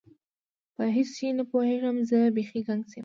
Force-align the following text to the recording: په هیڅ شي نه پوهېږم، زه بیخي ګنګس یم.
په 0.75 0.83
هیڅ 0.95 1.09
شي 1.17 1.27
نه 1.39 1.43
پوهېږم، 1.51 1.95
زه 2.09 2.17
بیخي 2.35 2.59
ګنګس 2.67 2.91
یم. 2.95 2.99